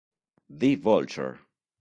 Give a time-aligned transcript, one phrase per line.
[0.49, 1.37] The Vulture